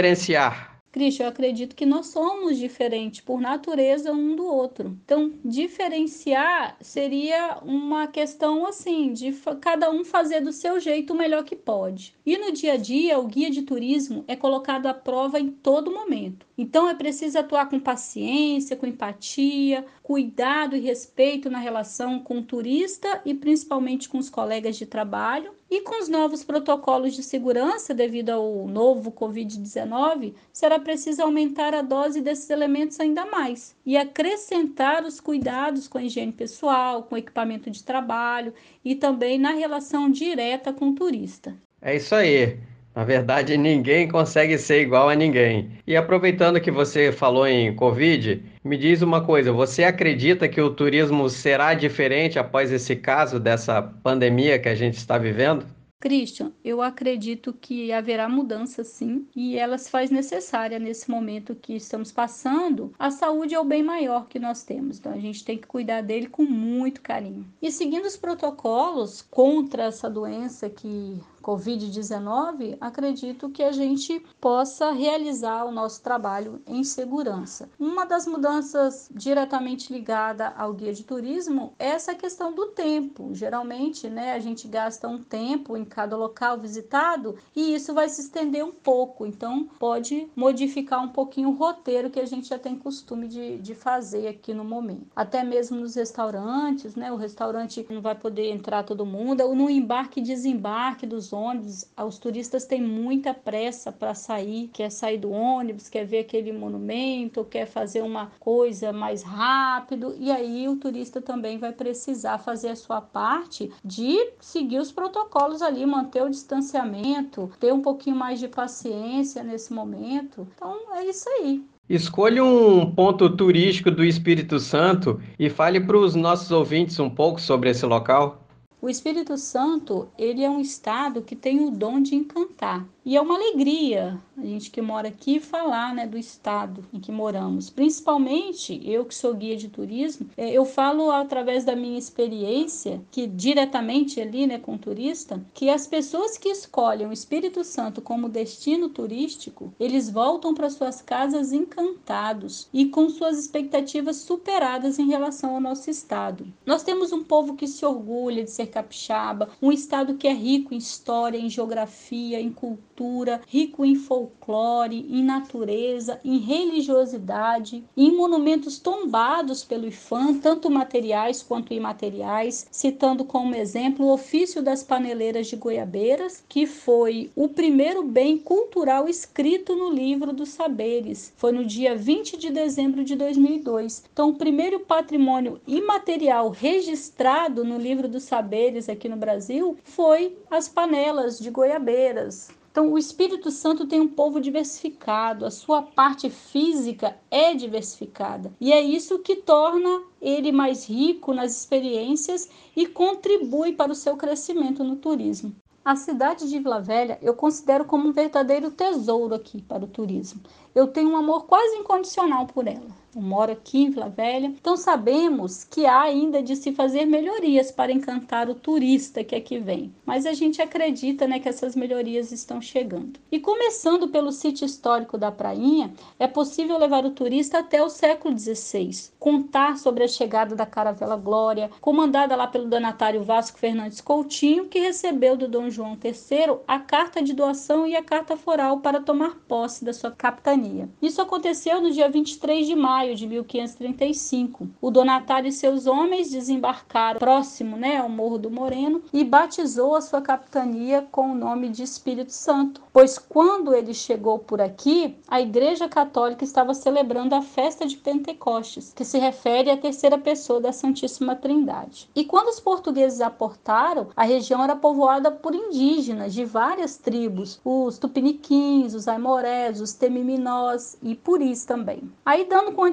Cristo, 0.94 1.24
eu 1.24 1.28
acredito 1.28 1.75
que 1.75 1.88
nós 1.88 2.06
somos 2.07 2.56
diferentes 2.56 3.19
por 3.19 3.42
natureza 3.42 4.12
um 4.12 4.36
do 4.36 4.45
outro. 4.45 4.95
Então, 5.04 5.34
diferenciar 5.44 6.78
seria 6.80 7.57
uma 7.63 8.06
questão 8.06 8.68
assim, 8.68 9.12
de 9.12 9.34
cada 9.60 9.90
um 9.90 10.06
fazer 10.06 10.42
do 10.42 10.51
seu 10.51 10.80
jeito 10.80 11.12
o 11.12 11.18
melhor 11.18 11.44
que 11.44 11.56
pode. 11.56 12.13
E 12.24 12.38
no 12.38 12.51
dia 12.51 12.74
a 12.74 12.78
dia, 12.78 13.18
o 13.18 13.25
guia 13.25 13.50
de 13.50 13.63
turismo 13.63 14.24
é 14.28 14.36
colocado 14.36 14.86
à 14.86 14.94
prova 14.94 15.40
em 15.40 15.50
todo 15.50 15.92
momento. 15.92 16.45
Então, 16.56 16.88
é 16.88 16.94
preciso 16.94 17.40
atuar 17.40 17.68
com 17.68 17.80
paciência, 17.80 18.78
com 18.78 18.86
empatia, 18.86 19.84
cuidado 20.04 20.75
e 20.75 20.80
respeito 20.80 21.50
na 21.50 21.57
relação 21.57 22.19
com 22.19 22.38
o 22.38 22.44
turista 22.44 23.19
e 23.25 23.34
principalmente 23.34 24.07
com 24.07 24.19
os 24.19 24.30
colegas 24.30 24.78
de 24.78 24.86
trabalho. 24.86 25.56
E 25.74 25.81
com 25.81 26.00
os 26.00 26.08
novos 26.08 26.44
protocolos 26.44 27.16
de 27.16 27.24
segurança 27.24 27.96
devido 27.96 28.30
ao 28.30 28.68
novo 28.68 29.12
Covid-19, 29.12 30.36
será 30.52 30.78
preciso 30.78 31.24
aumentar 31.24 31.74
a 31.74 31.81
dose 31.81 32.22
desses 32.22 32.48
elementos 32.52 33.00
ainda 33.00 33.25
mais 33.25 33.75
e 33.84 33.98
acrescentar 33.98 35.04
os 35.04 35.20
cuidados 35.20 35.88
com 35.88 35.98
a 35.98 36.04
higiene 36.04 36.31
pessoal, 36.31 37.02
com 37.02 37.18
equipamento 37.18 37.72
de 37.72 37.84
trabalho 37.84 38.54
e 38.86 38.94
também 38.94 39.40
na 39.40 39.50
relação 39.50 40.12
direta 40.12 40.72
com 40.72 40.90
o 40.90 40.94
turista. 40.94 41.58
É 41.81 41.96
isso 41.96 42.14
aí. 42.14 42.60
Na 42.95 43.04
verdade, 43.04 43.57
ninguém 43.57 44.07
consegue 44.07 44.57
ser 44.57 44.81
igual 44.81 45.10
a 45.10 45.16
ninguém. 45.16 45.72
E 45.86 45.95
aproveitando 45.95 46.62
que 46.62 46.69
você 46.69 47.12
falou 47.12 47.48
em 47.48 47.75
Covid, 47.75 48.44
me 48.63 48.78
diz 48.78 49.01
uma 49.01 49.24
coisa: 49.25 49.51
você 49.51 49.84
acredita 49.84 50.48
que 50.48 50.62
o 50.62 50.69
turismo 50.69 51.28
será 51.30 51.74
diferente 51.74 52.38
após 52.38 52.72
esse 52.72 52.95
caso 52.95 53.40
dessa 53.40 53.81
pandemia 53.81 54.60
que 54.60 54.69
a 54.69 54.75
gente 54.75 54.98
está 54.98 55.18
vivendo? 55.18 55.66
Christian, 56.04 56.51
eu 56.66 56.81
acredito 56.81 57.54
que 57.54 57.94
haverá 57.94 58.28
mudança 58.28 58.84
sim, 58.84 59.25
e 59.34 59.57
ela 59.57 59.78
se 59.78 59.90
faz 59.90 60.12
necessária 60.12 60.78
nesse 60.78 61.10
momento 61.10 61.56
que 61.56 61.78
estamos 61.78 62.12
passando. 62.12 62.94
A 63.00 63.10
saúde 63.10 63.56
é 63.56 63.60
o 63.60 63.63
bem 63.63 63.81
maior 63.81 64.28
que 64.28 64.38
nós 64.38 64.63
temos, 64.63 65.00
então 65.00 65.13
a 65.13 65.18
gente 65.18 65.45
tem 65.45 65.57
que 65.57 65.66
cuidar 65.66 66.01
dele 66.01 66.28
com 66.28 66.44
muito 66.44 67.01
carinho. 67.01 67.45
E 67.62 67.72
seguindo 67.72 68.04
os 68.04 68.18
protocolos 68.18 69.22
contra 69.22 69.84
essa 69.84 70.10
doença 70.10 70.69
que 70.69 71.22
Covid-19, 71.44 72.78
acredito 72.80 73.50
que 73.50 73.62
a 73.62 73.74
gente 73.74 74.25
possa 74.40 74.92
realizar 74.92 75.66
o 75.66 75.72
nosso 75.72 76.01
trabalho 76.01 76.62
em 76.66 76.84
segurança. 76.86 77.69
Uma 77.78 78.06
das 78.06 78.25
mudanças 78.25 79.10
diretamente 79.13 79.92
ligada 79.92 80.54
ao 80.57 80.74
guia 80.74 80.94
de 80.94 81.04
turismo 81.04 81.74
é 81.78 81.90
essa 81.90 82.16
questão 82.16 82.56
do 82.56 82.68
tempo. 82.68 83.36
Geralmente, 83.36 84.10
né, 84.10 84.31
a 84.31 84.40
gente 84.40 84.68
gasta 84.68 85.07
um 85.07 85.22
tempo 85.22 85.75
em 85.75 85.84
cada 85.84 86.16
local 86.16 86.57
visitado 86.57 87.36
e 87.54 87.75
isso 87.75 87.94
vai 87.94 88.07
se 88.07 88.22
estender 88.22 88.63
um 88.63 88.72
pouco. 88.72 89.25
Então, 89.25 89.69
pode 89.78 90.30
modificar 90.36 91.04
um 91.04 91.10
pouquinho 91.10 91.50
o 91.50 91.56
roteiro 91.56 92.09
que 92.09 92.19
a 92.21 92.26
gente 92.26 92.47
já 92.47 92.57
tem 92.57 92.78
costume 92.78 93.28
de, 93.28 93.57
de 93.57 93.76
fazer 93.76 94.28
aqui 94.28 94.54
no 94.54 94.64
momento. 94.64 95.07
Até 95.14 95.44
mesmo 95.44 95.81
nos 95.81 95.95
restaurantes, 95.95 96.95
né? 96.95 97.12
O 97.12 97.18
restaurante 97.18 97.85
não 97.90 98.02
vai 98.02 98.16
poder 98.16 98.50
entrar 98.50 98.83
todo 98.83 99.06
mundo, 99.06 99.42
ou 99.42 99.54
no 99.54 99.69
embarque 99.69 100.21
e 100.21 100.23
desembarque 100.23 101.06
dos 101.06 101.32
ônibus, 101.35 101.85
os 101.97 102.18
turistas 102.18 102.66
têm 102.66 102.81
muita 102.81 103.33
pressa 103.33 103.92
para 103.92 104.13
sair, 104.13 104.69
quer 104.73 104.90
sair 104.90 105.18
do 105.18 105.31
ônibus, 105.31 105.90
quer 105.90 106.06
ver 106.06 106.19
aquele 106.19 106.52
monumento, 106.52 107.44
quer 107.44 107.66
fazer 107.66 108.02
uma 108.02 108.31
coisa 108.40 108.94
mais 108.94 109.23
rápido, 109.23 110.16
e 110.19 110.31
aí 110.31 110.68
o 110.68 110.78
turista 110.78 111.21
também 111.21 111.57
vai 111.57 111.71
precisar 111.71 112.37
fazer 112.37 112.69
a 112.69 112.75
sua 112.75 113.02
parte 113.02 113.71
de 113.83 114.31
seguir 114.40 114.80
os 114.80 114.92
protocolos 114.92 115.61
ali, 115.61 115.85
manter 115.85 116.23
o 116.23 116.30
distanciamento, 116.30 117.52
ter 117.59 117.73
um 117.73 117.81
pouquinho 117.81 118.16
mais 118.16 118.40
de 118.40 118.47
paciência 118.47 119.44
nesse 119.44 119.73
momento. 119.73 120.47
Então 120.56 120.94
é 120.95 121.06
isso 121.06 121.28
aí. 121.30 121.63
Escolha 121.90 122.44
um 122.44 122.90
ponto 122.90 123.30
turístico 123.35 123.92
do 123.92 124.06
Espírito 124.06 124.57
Santo 124.57 125.19
e 125.37 125.49
fale 125.49 125.81
para 125.81 125.97
os 125.97 126.16
nossos 126.16 126.49
ouvintes 126.49 126.97
um 126.97 127.09
pouco 127.09 127.42
sobre 127.42 127.69
esse 127.69 127.85
local. 127.85 128.43
O 128.83 128.90
Espírito 128.90 129.37
Santo, 129.37 130.09
ele 130.18 130.44
é 130.44 130.49
um 130.49 130.59
estado 130.59 131.21
que 131.21 131.37
tem 131.37 131.66
o 131.66 131.71
dom 131.71 132.02
de 132.02 132.16
encantar. 132.16 132.85
E 133.06 133.16
é 133.16 133.21
uma 133.21 133.35
alegria 133.35 134.19
a 134.37 134.45
gente 134.45 134.71
que 134.71 134.81
mora 134.81 135.09
aqui 135.09 135.40
falar 135.40 135.94
né, 135.94 136.07
do 136.07 136.18
estado 136.18 136.83
em 136.92 136.99
que 136.99 137.11
moramos. 137.11 137.69
Principalmente 137.69 138.81
eu 138.83 139.06
que 139.06 139.13
sou 139.13 139.33
guia 139.33 139.56
de 139.56 139.69
turismo, 139.69 140.30
é, 140.35 140.52
eu 140.52 140.66
falo 140.66 141.11
através 141.11 141.63
da 141.63 141.75
minha 141.75 141.99
experiência, 141.99 143.02
que 143.11 143.28
diretamente 143.28 144.19
ali 144.19 144.47
né, 144.47 144.57
com 144.57 144.75
o 144.75 144.78
turista, 144.78 145.44
que 145.54 145.69
as 145.69 145.85
pessoas 145.85 146.37
que 146.37 146.49
escolhem 146.49 147.07
o 147.07 147.13
Espírito 147.13 147.63
Santo 147.63 148.02
como 148.02 148.28
destino 148.28 148.90
turístico, 148.90 149.73
eles 149.80 150.09
voltam 150.09 150.54
para 150.54 150.69
suas 150.69 151.02
casas 151.02 151.54
encantados 151.54 152.68
e 152.73 152.85
com 152.87 153.09
suas 153.09 153.37
expectativas 153.37 154.18
superadas 154.18 154.97
em 154.97 155.07
relação 155.07 155.56
ao 155.56 155.61
nosso 155.61 155.90
estado. 155.90 156.47
Nós 156.66 156.83
temos 156.83 157.11
um 157.11 157.23
povo 157.23 157.56
que 157.56 157.68
se 157.68 157.85
orgulha 157.85 158.44
de 158.44 158.52
ser 158.52 158.68
capixaba, 158.73 159.49
um 159.61 159.71
estado 159.71 160.15
que 160.15 160.27
é 160.27 160.33
rico 160.33 160.73
em 160.73 160.77
história, 160.77 161.37
em 161.37 161.49
geografia, 161.49 162.42
em 162.42 162.51
cultura, 162.51 163.42
rico 163.47 163.85
em 163.85 163.95
folclore, 163.95 165.06
em 165.09 165.23
natureza, 165.23 166.19
em 166.25 166.39
religiosidade, 166.39 167.83
em 167.95 168.15
monumentos 168.15 168.80
tombados 168.80 169.63
pelo 169.63 169.87
IFAM, 169.87 170.39
tanto 170.39 170.71
materiais 170.71 171.44
quanto 171.44 171.73
imateriais, 171.73 172.68
citando 172.71 173.23
como 173.23 173.56
exemplo 173.56 174.07
o 174.07 174.13
ofício 174.13 174.61
das 174.61 174.83
paneleiras 174.83 175.47
de 175.47 175.56
Goiabeiras, 175.56 176.44
que 176.49 176.65
foi 176.65 177.30
o 177.35 177.47
primeiro 177.47 178.03
bem 178.03 178.37
cultural 178.37 179.07
escrito 179.07 179.75
no 179.75 179.92
livro 179.92 180.33
dos 180.33 180.49
saberes. 180.49 181.31
Foi 181.37 181.51
no 181.51 181.63
dia 181.63 181.95
20 181.95 182.37
de 182.37 182.49
dezembro 182.49 183.03
de 183.03 183.15
2002. 183.15 184.06
Então, 184.11 184.30
o 184.30 184.35
primeiro 184.35 184.80
patrimônio 184.80 185.61
imaterial 185.68 186.49
registrado 186.49 187.63
no 187.63 187.77
livro 187.77 188.07
dos 188.07 188.23
saberes 188.23 188.63
aqui 188.90 189.10
no 189.10 189.18
Brasil 189.18 189.78
foi 189.84 190.38
as 190.50 190.70
panelas 190.70 191.38
de 191.38 191.50
Goiabeiras. 191.50 192.50
Então, 192.72 192.92
o 192.92 192.98
Espírito 192.98 193.52
Santo 193.52 193.86
tem 193.86 194.02
um 194.02 194.08
povo 194.08 194.42
diversificado, 194.42 195.46
a 195.46 195.52
sua 195.52 195.84
parte 195.84 196.30
física 196.30 197.16
é 197.30 197.54
diversificada. 197.54 198.52
E 198.60 198.74
é 198.74 198.82
isso 198.82 199.20
que 199.20 199.36
torna 199.36 200.02
ele 200.20 200.52
mais 200.52 200.90
rico 200.90 201.34
nas 201.34 201.56
experiências 201.56 202.50
e 202.76 202.88
contribui 202.88 203.74
para 203.74 203.92
o 203.92 203.96
seu 203.96 204.16
crescimento 204.16 204.84
no 204.84 204.96
turismo. 204.96 205.54
A 205.86 205.96
cidade 205.96 206.50
de 206.50 206.58
Vila 206.58 206.80
Velha 206.80 207.20
eu 207.22 207.36
considero 207.36 207.86
como 207.86 208.08
um 208.08 208.14
verdadeiro 208.14 208.72
tesouro 208.72 209.36
aqui 209.36 209.62
para 209.62 209.84
o 209.84 209.88
turismo. 209.88 210.42
Eu 210.74 210.88
tenho 210.88 211.10
um 211.10 211.18
amor 211.18 211.46
quase 211.46 211.76
incondicional 211.76 212.48
por 212.48 212.66
ela. 212.66 213.03
Eu 213.16 213.22
moro 213.22 213.52
aqui 213.52 213.84
em 213.84 213.92
Vila 213.92 214.10
Velha, 214.10 214.48
então 214.48 214.76
sabemos 214.76 215.64
que 215.64 215.86
há 215.86 216.02
ainda 216.02 216.42
de 216.42 216.56
se 216.56 216.72
fazer 216.72 217.06
melhorias 217.06 217.72
para 217.72 217.92
encantar 217.92 218.50
o 218.50 218.56
turista 218.56 219.24
que 219.24 219.36
aqui 219.36 219.60
vem. 219.60 219.94
Mas 220.04 220.26
a 220.26 220.34
gente 220.34 220.60
acredita 220.62 221.28
né, 221.28 221.40
que 221.40 221.48
essas 221.48 221.76
melhorias 221.76 222.32
estão 222.32 222.60
chegando. 222.60 223.20
E 223.32 223.40
começando 223.40 224.08
pelo 224.08 224.32
sítio 224.32 224.66
histórico 224.66 225.16
da 225.16 225.32
Prainha, 225.32 225.94
é 226.18 226.28
possível 226.28 226.76
levar 226.80 227.06
o 227.06 227.12
turista 227.12 227.60
até 227.60 227.84
o 227.84 227.90
século 227.90 228.38
XVI, 228.38 229.12
contar 229.20 229.78
sobre 229.78 230.04
a 230.04 230.08
chegada 230.08 230.56
da 230.56 230.66
Caravela 230.66 231.16
Glória, 231.16 231.70
comandada 231.82 232.36
lá 232.36 232.48
pelo 232.48 232.68
donatário 232.68 233.24
Vasco 233.24 233.60
Fernandes 233.60 234.02
Coutinho, 234.02 234.66
que 234.66 234.80
recebeu 234.80 235.38
do 235.38 235.48
Dom 235.48 235.70
João 235.70 235.98
III 236.04 236.62
a 236.68 236.80
carta 236.80 237.22
de 237.22 237.34
doação 237.34 237.86
e 237.86 237.96
a 237.96 238.04
carta 238.04 238.36
foral 238.36 238.80
para 238.80 239.02
tomar 239.02 239.36
posse 239.48 239.86
da 239.86 239.94
sua 239.94 240.10
capitania. 240.10 240.90
Isso 241.00 241.22
aconteceu 241.22 241.80
no 241.80 241.92
dia 241.92 242.10
23 242.10 242.66
de 242.66 242.76
maio 242.76 243.03
maio 243.04 243.16
de 243.16 243.28
1535. 243.28 244.68
O 244.81 244.90
donatário 244.90 245.50
e 245.50 245.52
seus 245.52 245.86
homens 245.86 246.31
desembarcaram 246.31 247.19
próximo 247.19 247.76
né, 247.76 247.98
ao 247.98 248.07
Morro 248.07 248.38
do 248.38 248.50
Moreno 248.50 249.02
e 249.12 249.26
batizou 249.26 249.95
a 249.95 250.02
sua 250.02 250.22
capitania 250.22 251.06
com 251.12 251.31
o 251.31 251.36
nome 251.36 251.68
de 251.68 251.83
Espírito 251.83 252.31
Santo, 252.31 252.81
pois 252.94 253.18
quando 253.18 253.74
ele 253.74 253.94
chegou 253.94 254.40
por 254.40 254.62
aqui, 254.62 255.18
a 255.28 255.42
Igreja 255.42 255.90
Católica 255.90 256.45
estava 256.45 256.74
celebrando 256.74 257.36
a 257.36 257.42
festa 257.42 257.86
de 257.86 257.98
Pentecostes, 257.98 258.94
que 258.95 259.04
se 259.04 259.18
refere 259.19 259.69
à 259.69 259.76
terceira 259.76 260.18
pessoa 260.18 260.62
da 260.62 260.72
Santíssima 260.72 261.36
Trindade. 261.36 262.10
E 262.16 262.24
quando 262.24 262.48
os 262.48 262.60
portugueses 262.60 263.19
aportaram, 263.19 264.07
a 264.16 264.24
região 264.24 264.64
era 264.64 264.78
povoada 264.78 265.30
por 265.30 265.54
indígenas 265.54 266.33
de 266.33 266.45
várias 266.45 266.95
tribos, 266.95 267.60
os 267.66 267.98
tupiniquins, 267.98 268.94
os 268.94 269.10
aimorés, 269.10 269.81
os 269.81 269.94
temiminós 269.94 270.98
e 271.04 271.16
puris 271.16 271.66
também. 271.66 272.10
Aí 272.26 272.45
dando 272.45 272.72
continuidade, 272.72 272.93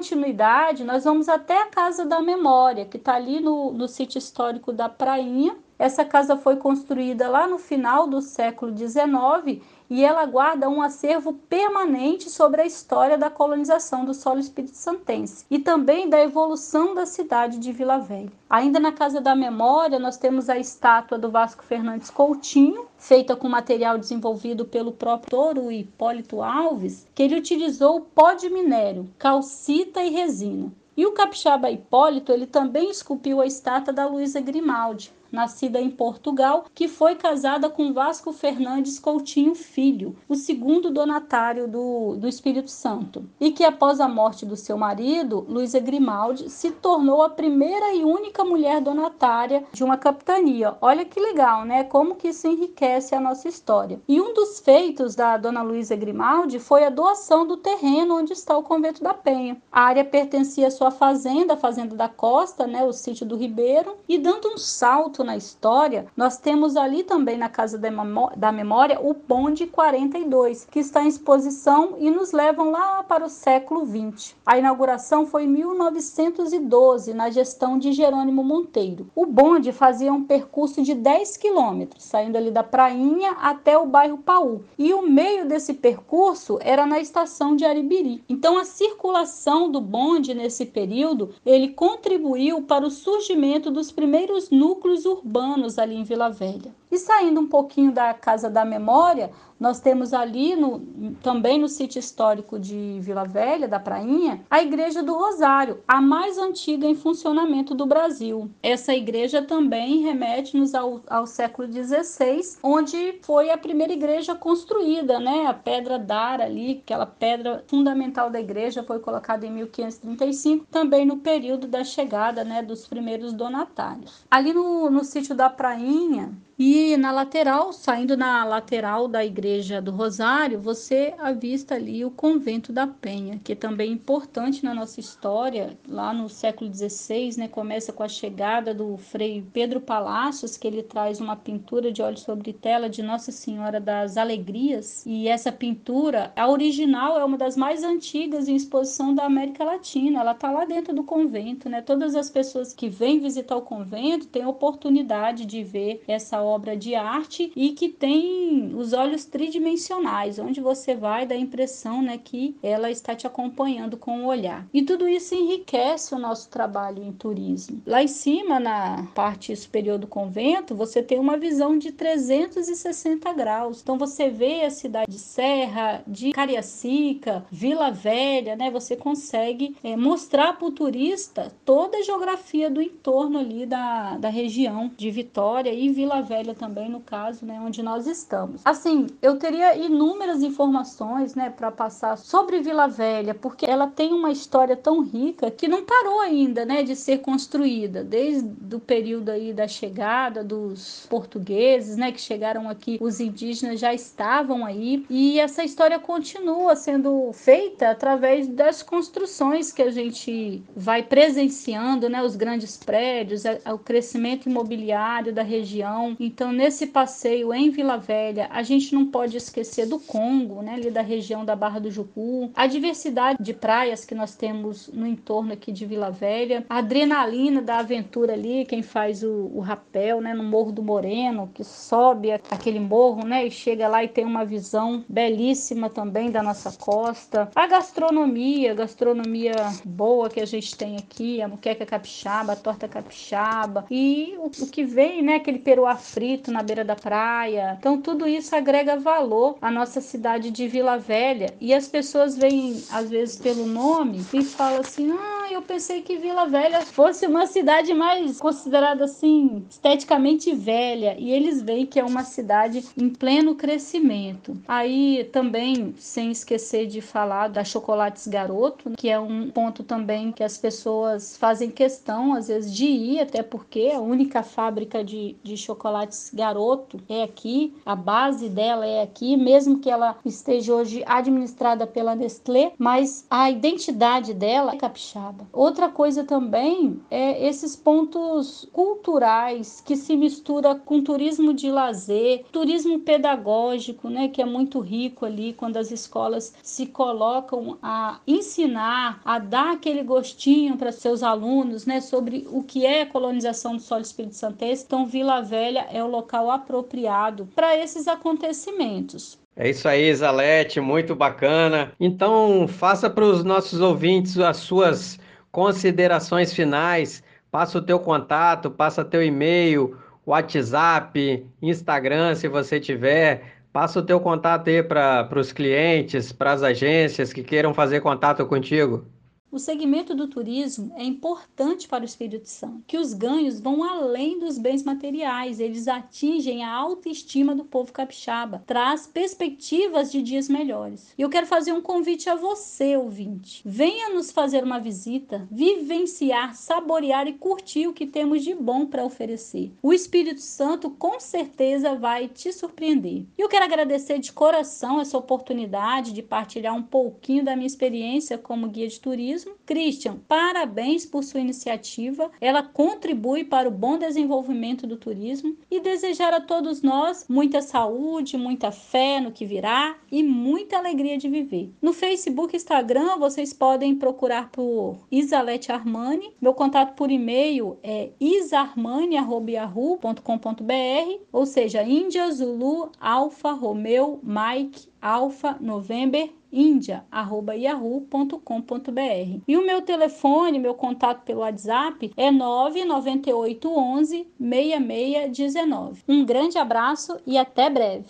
nós 0.83 1.03
vamos 1.03 1.29
até 1.29 1.61
a 1.61 1.67
Casa 1.67 2.05
da 2.05 2.19
Memória, 2.21 2.85
que 2.85 2.97
está 2.97 3.15
ali 3.15 3.39
no, 3.39 3.71
no 3.71 3.87
sítio 3.87 4.17
histórico 4.17 4.73
da 4.73 4.89
Prainha. 4.89 5.55
Essa 5.77 6.03
casa 6.03 6.35
foi 6.35 6.57
construída 6.57 7.29
lá 7.29 7.47
no 7.47 7.57
final 7.57 8.07
do 8.07 8.21
século 8.21 8.75
XIX 8.75 9.61
e 9.91 10.05
ela 10.05 10.25
guarda 10.25 10.69
um 10.69 10.81
acervo 10.81 11.33
permanente 11.49 12.29
sobre 12.29 12.61
a 12.61 12.65
história 12.65 13.17
da 13.17 13.29
colonização 13.29 14.05
do 14.05 14.13
solo 14.13 14.39
espírito 14.39 14.77
santense 14.77 15.45
e 15.51 15.59
também 15.59 16.07
da 16.07 16.21
evolução 16.21 16.95
da 16.95 17.05
cidade 17.05 17.59
de 17.59 17.73
Vila 17.73 17.97
Velha. 17.97 18.31
Ainda 18.49 18.79
na 18.79 18.93
Casa 18.93 19.19
da 19.19 19.35
Memória, 19.35 19.99
nós 19.99 20.15
temos 20.15 20.49
a 20.49 20.57
estátua 20.57 21.17
do 21.17 21.29
Vasco 21.29 21.65
Fernandes 21.65 22.09
Coutinho, 22.09 22.85
feita 22.97 23.35
com 23.35 23.49
material 23.49 23.97
desenvolvido 23.97 24.63
pelo 24.63 24.93
próprio 24.93 25.29
Toro 25.29 25.69
Hipólito 25.69 26.41
Alves, 26.41 27.05
que 27.13 27.23
ele 27.23 27.37
utilizou 27.37 27.99
pó 28.15 28.31
de 28.31 28.49
minério, 28.49 29.09
calcita 29.19 30.01
e 30.01 30.09
resina. 30.09 30.71
E 30.95 31.05
o 31.05 31.11
capixaba 31.11 31.69
Hipólito, 31.69 32.31
ele 32.31 32.45
também 32.45 32.89
esculpiu 32.89 33.41
a 33.41 33.45
estátua 33.45 33.91
da 33.91 34.05
Luísa 34.05 34.39
Grimaldi, 34.39 35.11
nascida 35.31 35.79
em 35.79 35.89
Portugal, 35.89 36.65
que 36.73 36.87
foi 36.87 37.15
casada 37.15 37.69
com 37.69 37.93
Vasco 37.93 38.33
Fernandes 38.33 38.99
Coutinho 38.99 39.55
Filho, 39.55 40.15
o 40.27 40.35
segundo 40.35 40.91
donatário 40.91 41.67
do, 41.67 42.15
do 42.17 42.27
Espírito 42.27 42.69
Santo, 42.69 43.29
e 43.39 43.51
que 43.51 43.63
após 43.63 43.99
a 43.99 44.07
morte 44.07 44.45
do 44.45 44.55
seu 44.55 44.77
marido, 44.77 45.45
Luísa 45.47 45.79
Grimaldi, 45.79 46.49
se 46.49 46.71
tornou 46.71 47.21
a 47.21 47.29
primeira 47.29 47.93
e 47.93 48.03
única 48.03 48.43
mulher 48.43 48.81
donatária 48.81 49.63
de 49.71 49.83
uma 49.83 49.97
capitania. 49.97 50.75
Olha 50.81 51.05
que 51.05 51.19
legal, 51.19 51.65
né? 51.65 51.83
Como 51.83 52.15
que 52.15 52.29
isso 52.29 52.47
enriquece 52.47 53.15
a 53.15 53.19
nossa 53.19 53.47
história. 53.47 54.01
E 54.07 54.19
um 54.19 54.33
dos 54.33 54.59
feitos 54.59 55.15
da 55.15 55.37
dona 55.37 55.61
Luísa 55.61 55.95
Grimaldi 55.95 56.59
foi 56.59 56.83
a 56.83 56.89
doação 56.89 57.45
do 57.45 57.57
terreno 57.57 58.17
onde 58.17 58.33
está 58.33 58.57
o 58.57 58.63
convento 58.63 59.03
da 59.03 59.13
Penha. 59.13 59.61
A 59.71 59.81
área 59.81 60.03
pertencia 60.03 60.67
à 60.67 60.71
sua 60.71 60.91
fazenda, 60.91 61.53
a 61.53 61.57
fazenda 61.57 61.95
da 61.95 62.09
Costa, 62.09 62.67
né, 62.67 62.83
o 62.83 62.93
sítio 62.93 63.25
do 63.25 63.35
Ribeiro, 63.35 63.97
e 64.07 64.17
dando 64.17 64.49
um 64.49 64.57
salto 64.57 65.20
na 65.23 65.37
história, 65.37 66.07
nós 66.15 66.37
temos 66.37 66.75
ali 66.75 67.03
também 67.03 67.37
na 67.37 67.49
Casa 67.49 67.77
da 67.77 68.51
Memória 68.51 68.99
o 69.01 69.13
Bonde 69.13 69.67
42, 69.67 70.67
que 70.69 70.79
está 70.79 71.03
em 71.03 71.07
exposição 71.07 71.95
e 71.97 72.09
nos 72.09 72.31
levam 72.31 72.71
lá 72.71 73.03
para 73.03 73.25
o 73.25 73.29
século 73.29 73.85
20. 73.85 74.35
A 74.45 74.57
inauguração 74.57 75.25
foi 75.25 75.43
em 75.43 75.47
1912, 75.47 77.13
na 77.13 77.29
gestão 77.29 77.77
de 77.77 77.91
Jerônimo 77.91 78.43
Monteiro. 78.43 79.09
O 79.15 79.25
bonde 79.25 79.71
fazia 79.71 80.11
um 80.11 80.23
percurso 80.23 80.81
de 80.81 80.93
10 80.93 81.37
quilômetros, 81.37 82.03
saindo 82.03 82.37
ali 82.37 82.51
da 82.51 82.63
Prainha 82.63 83.31
até 83.31 83.77
o 83.77 83.85
bairro 83.85 84.17
Paú. 84.17 84.63
E 84.77 84.93
o 84.93 85.01
meio 85.01 85.47
desse 85.47 85.73
percurso 85.73 86.57
era 86.61 86.85
na 86.85 86.99
estação 86.99 87.55
de 87.55 87.65
Aribiri. 87.65 88.23
Então 88.27 88.57
a 88.57 88.65
circulação 88.65 89.71
do 89.71 89.81
bonde 89.81 90.33
nesse 90.33 90.65
período, 90.65 91.33
ele 91.45 91.69
contribuiu 91.69 92.61
para 92.63 92.85
o 92.85 92.91
surgimento 92.91 93.71
dos 93.71 93.91
primeiros 93.91 94.49
núcleos 94.49 95.05
urbanos 95.11 95.77
ali 95.77 95.95
em 95.95 96.03
Vila 96.03 96.29
Velha. 96.29 96.80
E 96.91 96.97
saindo 96.97 97.39
um 97.39 97.47
pouquinho 97.47 97.91
da 97.91 98.13
Casa 98.13 98.49
da 98.49 98.65
Memória, 98.65 99.31
nós 99.61 99.79
temos 99.79 100.11
ali 100.11 100.55
no, 100.55 100.79
também 101.21 101.59
no 101.59 101.69
sítio 101.69 101.99
histórico 101.99 102.57
de 102.59 102.97
Vila 102.99 103.23
Velha, 103.23 103.67
da 103.67 103.79
Prainha, 103.79 104.41
a 104.49 104.59
Igreja 104.59 105.03
do 105.03 105.13
Rosário, 105.13 105.83
a 105.87 106.01
mais 106.01 106.39
antiga 106.39 106.87
em 106.87 106.95
funcionamento 106.95 107.75
do 107.75 107.85
Brasil. 107.85 108.49
Essa 108.63 108.95
igreja 108.95 109.39
também 109.43 110.01
remete-nos 110.01 110.73
ao, 110.73 111.01
ao 111.07 111.27
século 111.27 111.71
XVI, 111.71 112.57
onde 112.63 113.19
foi 113.21 113.51
a 113.51 113.57
primeira 113.57 113.93
igreja 113.93 114.33
construída, 114.33 115.19
né? 115.19 115.45
A 115.45 115.53
pedra 115.53 115.99
d'Ara 115.99 116.45
ali, 116.45 116.81
aquela 116.83 117.05
pedra 117.05 117.63
fundamental 117.67 118.31
da 118.31 118.39
igreja, 118.39 118.83
foi 118.83 118.97
colocada 118.97 119.45
em 119.45 119.51
1535, 119.51 120.65
também 120.71 121.05
no 121.05 121.17
período 121.17 121.67
da 121.67 121.83
chegada 121.83 122.43
né, 122.43 122.63
dos 122.63 122.87
primeiros 122.87 123.31
donatários. 123.31 124.25
Ali 124.31 124.53
no, 124.53 124.89
no 124.89 125.03
sítio 125.03 125.35
da 125.35 125.51
Prainha, 125.51 126.33
e 126.63 126.95
na 126.95 127.11
lateral, 127.11 127.73
saindo 127.73 128.15
na 128.15 128.45
lateral 128.45 129.07
da 129.07 129.25
igreja 129.25 129.81
do 129.81 129.89
Rosário, 129.89 130.59
você 130.59 131.11
avista 131.17 131.73
ali 131.73 132.05
o 132.05 132.11
convento 132.11 132.71
da 132.71 132.85
Penha, 132.85 133.41
que 133.43 133.53
é 133.53 133.55
também 133.55 133.91
importante 133.91 134.63
na 134.63 134.71
nossa 134.71 134.99
história. 134.99 135.75
Lá 135.89 136.13
no 136.13 136.29
século 136.29 136.71
XVI, 136.71 137.35
né, 137.35 137.47
começa 137.47 137.91
com 137.91 138.03
a 138.03 138.07
chegada 138.07 138.75
do 138.75 138.95
Frei 138.95 139.43
Pedro 139.51 139.81
Palacios, 139.81 140.55
que 140.55 140.67
ele 140.67 140.83
traz 140.83 141.19
uma 141.19 141.35
pintura 141.35 141.91
de 141.91 141.99
óleo 141.99 142.19
sobre 142.19 142.53
tela 142.53 142.87
de 142.87 143.01
Nossa 143.01 143.31
Senhora 143.31 143.79
das 143.79 144.15
Alegrias. 144.15 145.03
E 145.03 145.27
essa 145.27 145.51
pintura, 145.51 146.31
a 146.35 146.47
original, 146.47 147.19
é 147.19 147.25
uma 147.25 147.39
das 147.39 147.57
mais 147.57 147.83
antigas 147.83 148.47
em 148.47 148.55
exposição 148.55 149.15
da 149.15 149.25
América 149.25 149.63
Latina. 149.63 150.19
Ela 150.19 150.33
está 150.33 150.51
lá 150.51 150.63
dentro 150.65 150.93
do 150.93 151.03
convento, 151.03 151.67
né? 151.67 151.81
Todas 151.81 152.13
as 152.13 152.29
pessoas 152.29 152.71
que 152.71 152.87
vêm 152.87 153.19
visitar 153.19 153.55
o 153.55 153.63
convento 153.63 154.27
têm 154.27 154.45
oportunidade 154.45 155.43
de 155.43 155.63
ver 155.63 156.03
essa 156.07 156.39
obra 156.39 156.50
obra 156.51 156.75
de 156.75 156.95
arte 156.95 157.51
e 157.55 157.69
que 157.69 157.89
tem 157.89 158.73
os 158.75 158.93
olhos 158.93 159.25
tridimensionais, 159.25 160.39
onde 160.39 160.61
você 160.61 160.95
vai 160.95 161.25
dar 161.25 161.35
a 161.35 161.39
impressão 161.39 162.01
né, 162.01 162.17
que 162.17 162.55
ela 162.61 162.89
está 162.91 163.15
te 163.15 163.25
acompanhando 163.25 163.97
com 163.97 164.23
o 164.23 164.27
olhar. 164.27 164.67
E 164.73 164.81
tudo 164.81 165.07
isso 165.07 165.33
enriquece 165.35 166.13
o 166.13 166.19
nosso 166.19 166.49
trabalho 166.49 167.03
em 167.03 167.11
turismo. 167.11 167.81
Lá 167.85 168.03
em 168.03 168.07
cima, 168.07 168.59
na 168.59 169.07
parte 169.15 169.55
superior 169.55 169.97
do 169.97 170.07
convento, 170.07 170.75
você 170.75 171.01
tem 171.01 171.19
uma 171.19 171.37
visão 171.37 171.77
de 171.77 171.91
360 171.91 173.31
graus. 173.33 173.81
Então 173.81 173.97
você 173.97 174.29
vê 174.29 174.63
a 174.63 174.69
cidade 174.69 175.11
de 175.11 175.19
Serra, 175.19 176.03
de 176.07 176.31
Cariacica, 176.31 177.45
Vila 177.51 177.91
Velha, 177.91 178.55
né? 178.55 178.69
Você 178.71 178.95
consegue 178.95 179.75
é, 179.83 179.95
mostrar 179.95 180.57
para 180.57 180.67
o 180.67 180.71
turista 180.71 181.51
toda 181.63 181.97
a 181.97 182.01
geografia 182.01 182.69
do 182.69 182.81
entorno 182.81 183.39
ali 183.39 183.65
da, 183.65 184.17
da 184.17 184.29
região 184.29 184.91
de 184.97 185.09
Vitória 185.11 185.73
e 185.73 185.89
Vila 185.89 186.21
Velha 186.21 186.40
também, 186.53 186.89
no 186.89 186.99
caso, 186.99 187.45
né, 187.45 187.59
onde 187.63 187.81
nós 187.83 188.07
estamos. 188.07 188.61
Assim, 188.65 189.07
eu 189.21 189.37
teria 189.37 189.75
inúmeras 189.77 190.41
informações, 190.41 191.35
né, 191.35 191.49
para 191.49 191.71
passar 191.71 192.17
sobre 192.17 192.59
Vila 192.59 192.87
Velha, 192.87 193.33
porque 193.33 193.65
ela 193.65 193.87
tem 193.87 194.13
uma 194.13 194.31
história 194.31 194.75
tão 194.75 195.01
rica 195.01 195.49
que 195.51 195.67
não 195.67 195.83
parou 195.83 196.19
ainda, 196.19 196.65
né, 196.65 196.83
de 196.83 196.95
ser 196.95 197.19
construída, 197.19 198.03
desde 198.03 198.75
o 198.75 198.79
período 198.79 199.29
aí 199.29 199.53
da 199.53 199.67
chegada 199.67 200.43
dos 200.43 201.05
portugueses, 201.09 201.95
né, 201.95 202.11
que 202.11 202.19
chegaram 202.19 202.69
aqui, 202.69 202.97
os 202.99 203.19
indígenas 203.19 203.79
já 203.79 203.93
estavam 203.93 204.65
aí, 204.65 205.05
e 205.09 205.39
essa 205.39 205.63
história 205.63 205.99
continua 205.99 206.75
sendo 206.75 207.31
feita 207.33 207.89
através 207.89 208.47
das 208.47 208.81
construções 208.81 209.71
que 209.71 209.81
a 209.81 209.91
gente 209.91 210.63
vai 210.75 211.03
presenciando, 211.03 212.09
né, 212.09 212.23
os 212.23 212.35
grandes 212.35 212.77
prédios, 212.77 213.43
o 213.65 213.77
crescimento 213.77 214.49
imobiliário 214.49 215.33
da 215.33 215.43
região. 215.43 216.15
Então, 216.23 216.51
nesse 216.51 216.85
passeio 216.85 217.51
em 217.51 217.71
Vila 217.71 217.97
Velha, 217.97 218.47
a 218.51 218.61
gente 218.61 218.93
não 218.93 219.07
pode 219.07 219.35
esquecer 219.35 219.87
do 219.87 219.99
Congo, 219.99 220.61
né, 220.61 220.75
ali 220.75 220.91
da 220.91 221.01
região 221.01 221.43
da 221.43 221.55
Barra 221.55 221.79
do 221.79 221.89
Jucu, 221.89 222.51
a 222.53 222.67
diversidade 222.67 223.41
de 223.41 223.55
praias 223.55 224.05
que 224.05 224.13
nós 224.13 224.35
temos 224.35 224.87
no 224.89 225.07
entorno 225.07 225.53
aqui 225.53 225.71
de 225.71 225.83
Vila 225.83 226.11
Velha, 226.11 226.63
a 226.69 226.77
adrenalina 226.77 227.59
da 227.59 227.79
aventura 227.79 228.33
ali, 228.33 228.65
quem 228.65 228.83
faz 228.83 229.23
o, 229.23 229.49
o 229.51 229.61
rapel, 229.61 230.21
né, 230.21 230.31
no 230.31 230.43
Morro 230.43 230.71
do 230.71 230.83
Moreno, 230.83 231.49
que 231.55 231.63
sobe 231.63 232.31
aquele 232.31 232.79
morro, 232.79 233.25
né, 233.25 233.47
e 233.47 233.49
chega 233.49 233.87
lá 233.87 234.03
e 234.03 234.07
tem 234.07 234.23
uma 234.23 234.45
visão 234.45 235.03
belíssima 235.09 235.89
também 235.89 236.29
da 236.29 236.43
nossa 236.43 236.71
costa. 236.71 237.49
A 237.55 237.65
gastronomia, 237.65 238.75
gastronomia 238.75 239.55
boa 239.83 240.29
que 240.29 240.39
a 240.39 240.45
gente 240.45 240.77
tem 240.77 240.97
aqui, 240.97 241.41
a 241.41 241.47
muqueca 241.47 241.83
capixaba, 241.83 242.53
a 242.53 242.55
torta 242.55 242.87
capixaba. 242.87 243.87
E 243.89 244.35
o, 244.37 244.51
o 244.63 244.67
que 244.67 244.83
vem, 244.83 245.23
né, 245.23 245.37
aquele 245.37 245.57
peruá 245.57 245.95
frito 246.11 246.51
na 246.51 246.61
beira 246.61 246.83
da 246.83 246.95
praia. 246.95 247.75
Então 247.79 248.01
tudo 248.01 248.27
isso 248.27 248.55
agrega 248.55 248.97
valor 248.97 249.57
à 249.61 249.71
nossa 249.71 250.01
cidade 250.01 250.51
de 250.51 250.67
Vila 250.67 250.97
Velha 250.97 251.53
e 251.59 251.73
as 251.73 251.87
pessoas 251.87 252.37
vêm 252.37 252.83
às 252.89 253.09
vezes 253.09 253.37
pelo 253.37 253.65
nome 253.65 254.25
e 254.33 254.43
falam 254.43 254.79
assim: 254.81 255.11
"Ah, 255.11 255.40
eu 255.53 255.61
pensei 255.61 256.01
que 256.01 256.17
Vila 256.17 256.47
Velha 256.47 256.81
fosse 256.81 257.25
uma 257.25 257.45
cidade 257.45 257.93
mais 257.93 258.39
considerada 258.39 259.05
assim 259.05 259.65
esteticamente 259.69 260.53
velha" 260.53 261.15
e 261.17 261.31
eles 261.31 261.61
veem 261.61 261.85
que 261.85 261.99
é 261.99 262.03
uma 262.03 262.23
cidade 262.23 262.85
em 262.97 263.09
pleno 263.09 263.55
crescimento. 263.55 264.57
Aí 264.67 265.23
também 265.31 265.93
sem 265.97 266.31
esquecer 266.31 266.87
de 266.87 267.01
falar 267.01 267.49
da 267.49 267.63
Chocolates 267.63 268.27
Garoto, 268.27 268.91
que 268.97 269.09
é 269.09 269.19
um 269.19 269.49
ponto 269.49 269.83
também 269.83 270.31
que 270.31 270.43
as 270.43 270.57
pessoas 270.57 271.37
fazem 271.37 271.69
questão 271.69 272.33
às 272.33 272.47
vezes 272.47 272.73
de 272.73 272.85
ir, 272.85 273.19
até 273.19 273.43
porque 273.43 273.91
a 273.93 273.99
única 273.99 274.43
fábrica 274.43 275.03
de, 275.03 275.35
de 275.43 275.57
chocolates 275.57 276.31
Garoto 276.33 276.99
é 277.09 277.23
aqui, 277.23 277.73
a 277.85 277.95
base 277.95 278.49
dela 278.49 278.85
é 278.85 279.01
aqui, 279.01 279.35
mesmo 279.35 279.79
que 279.79 279.89
ela 279.89 280.17
esteja 280.25 280.73
hoje 280.73 281.03
administrada 281.05 281.85
pela 281.85 282.15
Nestlé, 282.15 282.73
mas 282.77 283.25
a 283.29 283.49
identidade 283.49 284.33
dela 284.33 284.73
é 284.73 284.77
capixaba. 284.77 285.40
Outra 285.51 285.89
coisa 285.89 286.23
também 286.23 286.99
é 287.09 287.47
esses 287.47 287.75
pontos 287.75 288.67
culturais 288.71 289.81
que 289.85 289.95
se 289.95 290.15
mistura 290.15 290.75
com 290.75 291.03
turismo 291.03 291.53
de 291.53 291.69
lazer, 291.69 292.45
turismo 292.51 292.99
pedagógico, 292.99 294.09
né, 294.09 294.27
que 294.27 294.41
é 294.41 294.45
muito 294.45 294.79
rico 294.79 295.25
ali 295.25 295.53
quando 295.53 295.77
as 295.77 295.91
escolas 295.91 296.53
se 296.61 296.85
colocam 296.85 297.77
a 297.81 298.19
ensinar, 298.27 299.21
a 299.25 299.39
dar 299.39 299.73
aquele 299.73 300.03
gostinho 300.03 300.77
para 300.77 300.91
seus 300.91 301.23
alunos, 301.23 301.85
né, 301.85 302.01
sobre 302.01 302.47
o 302.51 302.63
que 302.63 302.85
é 302.85 303.01
a 303.01 303.05
colonização 303.05 303.75
do 303.75 303.81
solo 303.81 304.01
Espírito 304.01 304.35
Santense. 304.35 304.83
Então, 304.85 305.05
Vila 305.05 305.41
Velha 305.41 305.87
é 305.91 306.03
o 306.03 306.07
local 306.07 306.49
apropriado 306.49 307.47
para 307.55 307.75
esses 307.77 308.07
acontecimentos. 308.07 309.39
É 309.55 309.69
isso 309.69 309.87
aí, 309.87 310.13
Zalete, 310.15 310.79
muito 310.79 311.13
bacana. 311.13 311.91
Então, 311.99 312.67
faça 312.67 313.09
para 313.09 313.25
os 313.25 313.43
nossos 313.43 313.81
ouvintes 313.81 314.39
as 314.39 314.57
suas 314.57 315.19
considerações 315.51 316.53
finais. 316.53 317.23
Passa 317.51 317.77
o 317.77 317.81
teu 317.81 317.99
contato, 317.99 318.71
passa 318.71 319.03
teu 319.03 319.23
e-mail, 319.23 319.97
WhatsApp, 320.25 321.45
Instagram, 321.61 322.35
se 322.35 322.47
você 322.47 322.79
tiver. 322.79 323.61
Passa 323.73 323.99
o 323.99 324.03
teu 324.03 324.19
contato 324.19 324.69
aí 324.69 324.83
para 324.83 325.29
os 325.35 325.51
clientes, 325.53 326.31
para 326.31 326.51
as 326.53 326.63
agências 326.63 327.31
que 327.33 327.43
queiram 327.43 327.73
fazer 327.73 328.01
contato 328.01 328.45
contigo. 328.45 329.05
O 329.51 329.59
segmento 329.59 330.15
do 330.15 330.29
turismo 330.29 330.93
é 330.95 331.03
importante 331.03 331.85
para 331.85 332.03
o 332.03 332.05
Espírito 332.05 332.47
Santo, 332.47 332.85
que 332.87 332.97
os 332.97 333.13
ganhos 333.13 333.59
vão 333.59 333.83
além 333.83 334.39
dos 334.39 334.57
bens 334.57 334.81
materiais, 334.81 335.59
eles 335.59 335.89
atingem 335.89 336.63
a 336.63 336.73
autoestima 336.73 337.53
do 337.53 337.65
povo 337.65 337.91
capixaba, 337.91 338.63
traz 338.65 339.05
perspectivas 339.05 340.09
de 340.09 340.21
dias 340.21 340.47
melhores. 340.47 341.13
E 341.17 341.21
eu 341.21 341.29
quero 341.29 341.45
fazer 341.45 341.73
um 341.73 341.81
convite 341.81 342.29
a 342.29 342.35
você, 342.35 342.95
ouvinte. 342.95 343.61
Venha 343.65 344.13
nos 344.13 344.31
fazer 344.31 344.63
uma 344.63 344.79
visita, 344.79 345.45
vivenciar, 345.51 346.55
saborear 346.55 347.27
e 347.27 347.33
curtir 347.33 347.87
o 347.87 347.93
que 347.93 348.07
temos 348.07 348.45
de 348.45 348.55
bom 348.55 348.85
para 348.85 349.03
oferecer. 349.03 349.73
O 349.83 349.91
Espírito 349.91 350.39
Santo 350.39 350.89
com 350.89 351.19
certeza 351.19 351.93
vai 351.95 352.29
te 352.29 352.53
surpreender. 352.53 353.25
E 353.37 353.41
eu 353.41 353.49
quero 353.49 353.65
agradecer 353.65 354.17
de 354.17 354.31
coração 354.31 355.01
essa 355.01 355.17
oportunidade 355.17 356.13
de 356.13 356.23
partilhar 356.23 356.73
um 356.73 356.83
pouquinho 356.83 357.43
da 357.43 357.53
minha 357.53 357.67
experiência 357.67 358.37
como 358.37 358.69
guia 358.69 358.87
de 358.87 358.97
turismo 358.97 359.40
turismo. 359.41 359.55
Christian, 359.65 360.17
parabéns 360.27 361.05
por 361.05 361.23
sua 361.23 361.39
iniciativa. 361.39 362.29
Ela 362.39 362.61
contribui 362.61 363.43
para 363.43 363.67
o 363.67 363.71
bom 363.71 363.97
desenvolvimento 363.97 364.85
do 364.85 364.97
turismo 364.97 365.57
e 365.69 365.79
desejar 365.79 366.33
a 366.33 366.41
todos 366.41 366.81
nós 366.81 367.25
muita 367.29 367.61
saúde, 367.61 368.37
muita 368.37 368.71
fé 368.71 369.21
no 369.21 369.31
que 369.31 369.45
virá 369.45 369.95
e 370.11 370.23
muita 370.23 370.77
alegria 370.77 371.17
de 371.17 371.29
viver. 371.29 371.71
No 371.81 371.93
Facebook 371.93 372.53
e 372.53 372.57
Instagram 372.57 373.17
vocês 373.17 373.53
podem 373.53 373.95
procurar 373.95 374.51
por 374.51 374.97
Isalete 375.11 375.71
Armani. 375.71 376.33
Meu 376.41 376.53
contato 376.53 376.95
por 376.95 377.09
e-mail 377.09 377.77
é 377.81 378.11
isarmani.yahoo.com.br, 378.19 381.19
ou 381.31 381.45
seja, 381.45 381.83
Índia, 381.83 382.29
Zulu, 382.31 382.91
Alfa, 382.99 383.51
Romeu, 383.51 384.19
Mike, 384.23 384.89
Alfa, 385.01 385.57
November 385.59 386.29
india@yahoo.com.br. 386.51 389.41
E 389.47 389.57
o 389.57 389.65
meu 389.65 389.81
telefone, 389.81 390.59
meu 390.59 390.73
contato 390.73 391.23
pelo 391.23 391.41
WhatsApp 391.41 392.11
é 392.17 392.31
998 392.31 393.69
11 393.69 394.27
6619. 394.39 396.03
Um 396.07 396.25
grande 396.25 396.57
abraço 396.57 397.19
e 397.25 397.37
até 397.37 397.69
breve. 397.69 398.07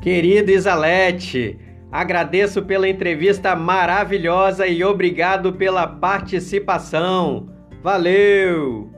Querida 0.00 0.52
Isalete, 0.52 1.58
agradeço 1.90 2.62
pela 2.62 2.88
entrevista 2.88 3.56
maravilhosa 3.56 4.66
e 4.66 4.84
obrigado 4.84 5.52
pela 5.52 5.86
participação. 5.86 7.48
Valeu! 7.82 8.97